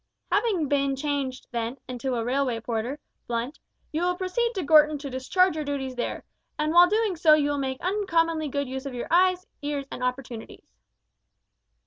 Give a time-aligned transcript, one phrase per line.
[0.31, 3.59] "Having been changed, then, into a railway porter, Blunt,
[3.91, 6.23] you will proceed to Gorton to discharge your duties there,
[6.57, 10.03] and while doing so you will make uncommonly good use of your eyes, ears, and
[10.03, 10.63] opportunities."